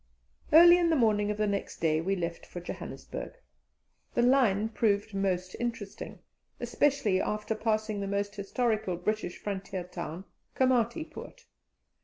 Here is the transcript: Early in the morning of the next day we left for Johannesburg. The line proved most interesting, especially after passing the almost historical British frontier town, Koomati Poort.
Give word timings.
Early 0.51 0.79
in 0.79 0.89
the 0.89 0.95
morning 0.95 1.29
of 1.29 1.37
the 1.37 1.45
next 1.45 1.77
day 1.79 2.01
we 2.01 2.15
left 2.15 2.43
for 2.43 2.59
Johannesburg. 2.59 3.35
The 4.15 4.23
line 4.23 4.69
proved 4.69 5.13
most 5.13 5.55
interesting, 5.59 6.23
especially 6.59 7.21
after 7.21 7.53
passing 7.53 7.99
the 7.99 8.07
almost 8.07 8.33
historical 8.35 8.97
British 8.97 9.37
frontier 9.37 9.83
town, 9.83 10.25
Koomati 10.55 11.03
Poort. 11.05 11.45